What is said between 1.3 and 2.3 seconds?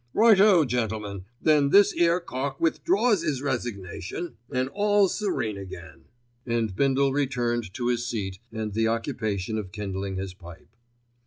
then this 'ere